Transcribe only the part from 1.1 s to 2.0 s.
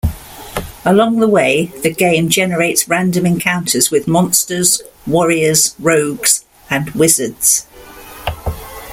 the way, the